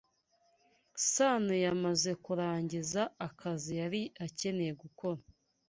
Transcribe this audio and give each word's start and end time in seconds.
Sanoyamaze 1.11 2.11
kurangiza 2.25 3.01
akazi 3.27 3.71
yari 3.81 4.01
akeneye 4.25 4.73
gukora. 4.81 5.21